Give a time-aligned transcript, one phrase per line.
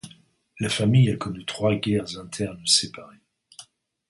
[0.59, 3.19] La famille a connu trois guerres internes séparées.